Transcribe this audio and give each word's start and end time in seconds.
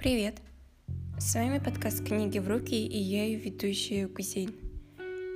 Привет! 0.00 0.36
С 1.18 1.34
вами 1.34 1.58
подкаст 1.58 2.02
«Книги 2.02 2.38
в 2.38 2.48
руки» 2.48 2.86
и 2.86 2.96
я 2.96 3.24
ее 3.24 3.38
ведущая 3.38 4.08
Кузень. 4.08 4.56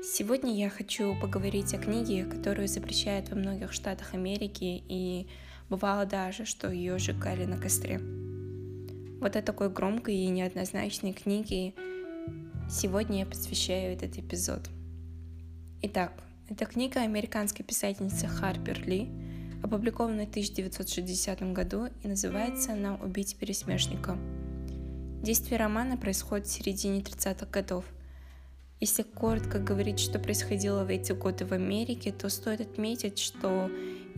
Сегодня 0.03 0.55
я 0.55 0.71
хочу 0.71 1.15
поговорить 1.21 1.75
о 1.75 1.79
книге, 1.79 2.25
которую 2.25 2.67
запрещают 2.67 3.29
во 3.29 3.37
многих 3.37 3.75
штатах 3.75 4.15
Америки 4.15 4.83
и 4.89 5.29
бывало 5.69 6.07
даже, 6.07 6.47
что 6.47 6.71
ее 6.71 6.97
сжигали 6.97 7.45
на 7.45 7.59
костре. 7.59 8.01
Вот 9.21 9.37
о 9.37 9.43
такой 9.43 9.69
громкой 9.69 10.15
и 10.17 10.29
неоднозначной 10.29 11.13
книге 11.13 11.75
сегодня 12.71 13.19
я 13.19 13.27
посвящаю 13.27 13.93
этот 13.93 14.17
эпизод. 14.17 14.71
Итак, 15.83 16.15
это 16.49 16.65
книга 16.65 17.03
американской 17.03 17.67
писательницы 17.67 18.29
Харпер 18.29 18.81
Ли, 18.89 19.11
опубликованная 19.63 20.25
в 20.25 20.31
1960 20.31 21.53
году 21.53 21.89
и 22.03 22.09
называется 22.09 22.73
она 22.73 22.95
«Убить 22.95 23.37
пересмешника». 23.37 24.17
Действие 25.25 25.59
романа 25.59 25.97
происходит 25.97 26.47
в 26.47 26.53
середине 26.53 27.01
30-х 27.01 27.47
годов. 27.47 27.87
Если 28.79 29.03
коротко 29.03 29.59
говорить, 29.59 29.99
что 29.99 30.19
происходило 30.19 30.85
в 30.85 30.91
эти 30.91 31.13
годы 31.13 31.47
в 31.47 31.53
Америке, 31.53 32.13
то 32.13 32.29
стоит 32.29 32.61
отметить, 32.61 33.19
что 33.19 33.71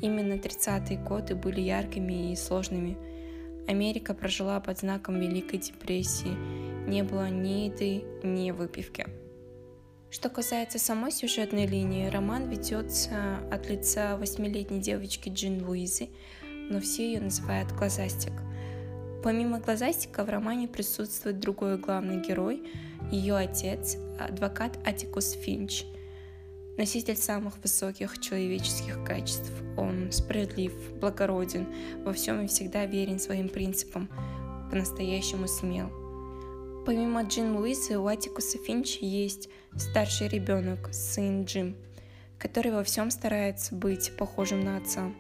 именно 0.03 0.33
30-е 0.33 0.99
годы 0.99 1.37
были 1.37 1.61
яркими 1.61 2.33
и 2.33 2.37
сложными. 2.37 2.99
Америка 3.69 4.15
прожила 4.15 4.59
под 4.59 4.81
знаком 4.81 5.21
Великой 5.21 5.61
депрессии, 5.61 6.37
не 6.89 7.05
было 7.05 7.31
ни 7.31 7.67
еды, 7.67 8.03
ни 8.25 8.51
выпивки. 8.51 9.07
Что 10.11 10.29
касается 10.29 10.81
самой 10.81 11.13
сюжетной 11.13 11.67
линии, 11.67 12.09
роман 12.09 12.51
ведется 12.51 13.37
от 13.53 13.71
лица 13.71 14.17
восьмилетней 14.17 14.81
девочки 14.81 15.29
Джин 15.29 15.65
Луизы, 15.65 16.09
но 16.43 16.81
все 16.81 17.07
ее 17.07 17.21
называют 17.21 17.71
Глазастик– 17.71 18.33
Помимо 19.27 19.59
глазастика 19.59 20.23
в 20.23 20.29
романе 20.29 20.69
присутствует 20.69 21.41
другой 21.41 21.79
главный 21.79 22.25
герой, 22.25 22.63
ее 23.11 23.35
отец, 23.35 23.97
адвокат 24.21 24.79
Атикус 24.87 25.33
Финч, 25.33 25.83
носитель 26.77 27.17
самых 27.17 27.55
высоких 27.61 28.21
человеческих 28.21 29.03
качеств. 29.03 29.51
Он 29.77 30.13
справедлив, 30.13 30.73
благороден, 31.01 31.67
во 32.05 32.13
всем 32.13 32.43
и 32.43 32.47
всегда 32.47 32.87
верен 32.87 33.19
своим 33.19 33.49
принципам, 33.49 34.09
по-настоящему 34.71 35.49
смел. 35.49 35.91
Помимо 36.87 37.25
Джин 37.25 37.57
Луизы, 37.57 37.99
у 37.99 38.07
Атикуса 38.07 38.59
Финча 38.59 39.05
есть 39.05 39.49
старший 39.77 40.29
ребенок, 40.29 40.91
сын 40.93 41.43
Джим, 41.47 41.75
который 42.39 42.71
во 42.71 42.85
всем 42.85 43.11
старается 43.11 43.75
быть 43.75 44.17
похожим 44.17 44.61
на 44.61 44.77
отца. 44.77 45.11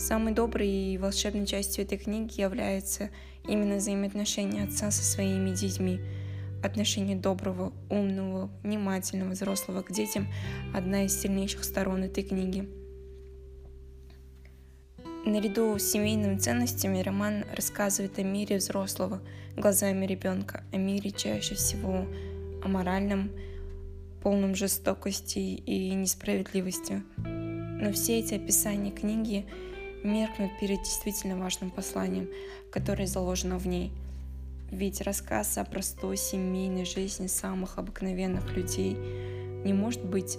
Самой 0.00 0.32
доброй 0.32 0.66
и 0.66 0.96
волшебной 0.96 1.46
частью 1.46 1.84
этой 1.84 1.98
книги 1.98 2.40
является 2.40 3.10
именно 3.46 3.76
взаимоотношения 3.76 4.64
отца 4.64 4.90
со 4.90 5.04
своими 5.04 5.54
детьми. 5.54 6.00
Отношение 6.64 7.16
доброго, 7.16 7.74
умного, 7.90 8.50
внимательного 8.62 9.32
взрослого 9.32 9.82
к 9.82 9.92
детям– 9.92 10.26
одна 10.74 11.04
из 11.04 11.20
сильнейших 11.20 11.64
сторон 11.64 12.02
этой 12.02 12.24
книги. 12.24 12.66
Наряду 15.26 15.78
с 15.78 15.82
семейными 15.82 16.38
ценностями 16.38 17.02
роман 17.02 17.44
рассказывает 17.54 18.18
о 18.18 18.22
мире 18.22 18.56
взрослого 18.56 19.20
глазами 19.54 20.06
ребенка, 20.06 20.64
о 20.72 20.78
мире 20.78 21.10
чаще 21.10 21.56
всего 21.56 22.06
аморальном, 22.64 23.30
полном 24.22 24.54
жестокости 24.54 25.40
и 25.40 25.90
несправедливости. 25.90 27.02
Но 27.18 27.92
все 27.92 28.18
эти 28.18 28.32
описания 28.32 28.92
книги 28.92 29.44
меркнут 30.02 30.50
перед 30.58 30.82
действительно 30.82 31.36
важным 31.36 31.70
посланием, 31.70 32.28
которое 32.70 33.06
заложено 33.06 33.58
в 33.58 33.66
ней. 33.66 33.92
Ведь 34.70 35.00
рассказ 35.00 35.58
о 35.58 35.64
простой 35.64 36.16
семейной 36.16 36.84
жизни 36.84 37.26
самых 37.26 37.78
обыкновенных 37.78 38.56
людей 38.56 38.94
не 39.64 39.72
может 39.72 40.04
быть 40.04 40.38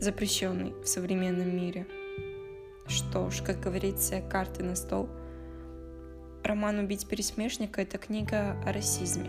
запрещенный 0.00 0.72
в 0.82 0.86
современном 0.86 1.54
мире. 1.56 1.86
Что 2.86 3.30
ж, 3.30 3.42
как 3.42 3.60
говорится, 3.60 4.20
карты 4.20 4.62
на 4.62 4.76
стол. 4.76 5.08
Роман 6.44 6.78
«Убить 6.78 7.08
пересмешника»— 7.08 7.80
это 7.82 7.98
книга 7.98 8.56
о 8.64 8.72
расизме, 8.72 9.28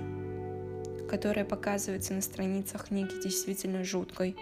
которая 1.10 1.46
показывается 1.46 2.14
на 2.14 2.22
страницах 2.22 2.90
книги 2.90 3.20
действительно 3.24 3.84
жуткой, 3.84 4.36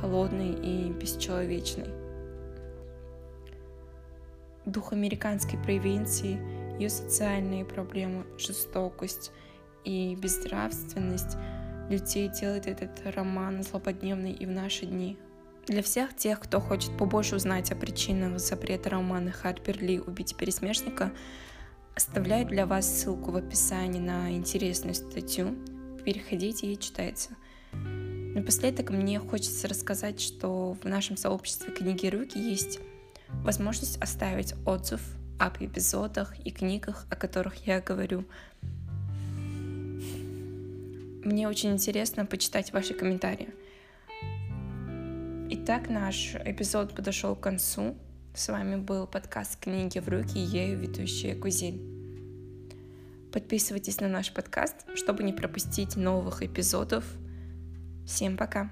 холодной 0.00 0.54
и 0.54 0.90
бесчеловечной 0.90 2.03
дух 4.66 4.92
американской 4.92 5.58
провинции, 5.58 6.38
ее 6.78 6.90
социальные 6.90 7.64
проблемы, 7.64 8.24
жестокость 8.38 9.30
и 9.84 10.16
безнравственность 10.16 11.36
людей 11.88 12.28
делает 12.28 12.66
этот 12.66 13.14
роман 13.14 13.62
злободневный 13.62 14.32
и 14.32 14.46
в 14.46 14.50
наши 14.50 14.86
дни. 14.86 15.18
Для 15.66 15.82
всех 15.82 16.14
тех, 16.14 16.40
кто 16.40 16.60
хочет 16.60 16.96
побольше 16.96 17.36
узнать 17.36 17.70
о 17.72 17.76
причинах 17.76 18.38
запрета 18.38 18.90
романа 18.90 19.30
Харпер 19.30 19.80
Ли 19.82 19.98
«Убить 20.00 20.36
пересмешника», 20.36 21.12
оставляю 21.94 22.46
для 22.46 22.66
вас 22.66 22.86
ссылку 22.86 23.30
в 23.30 23.36
описании 23.36 24.00
на 24.00 24.32
интересную 24.32 24.94
статью. 24.94 25.56
Переходите 26.04 26.66
и 26.66 26.78
читайте. 26.78 27.30
Напоследок 27.72 28.90
мне 28.90 29.18
хочется 29.20 29.68
рассказать, 29.68 30.20
что 30.20 30.76
в 30.82 30.84
нашем 30.84 31.16
сообществе 31.16 31.72
книги 31.72 32.08
руки 32.08 32.38
есть 32.38 32.80
возможность 33.42 34.00
оставить 34.00 34.54
отзыв 34.66 35.00
об 35.38 35.56
эпизодах 35.60 36.38
и 36.44 36.50
книгах, 36.50 37.06
о 37.10 37.16
которых 37.16 37.66
я 37.66 37.80
говорю. 37.80 38.24
Мне 41.24 41.48
очень 41.48 41.72
интересно 41.72 42.26
почитать 42.26 42.72
ваши 42.72 42.94
комментарии. 42.94 43.48
Итак, 45.50 45.88
наш 45.88 46.34
эпизод 46.34 46.94
подошел 46.94 47.34
к 47.34 47.40
концу. 47.40 47.96
С 48.34 48.48
вами 48.48 48.76
был 48.76 49.06
подкаст 49.06 49.58
«Книги 49.60 49.98
в 49.98 50.08
руки» 50.08 50.38
и 50.38 50.46
ее 50.46 50.74
ведущая 50.74 51.34
Кузель. 51.34 51.80
Подписывайтесь 53.32 54.00
на 54.00 54.08
наш 54.08 54.32
подкаст, 54.32 54.86
чтобы 54.94 55.22
не 55.22 55.32
пропустить 55.32 55.96
новых 55.96 56.42
эпизодов. 56.42 57.04
Всем 58.06 58.36
пока! 58.36 58.70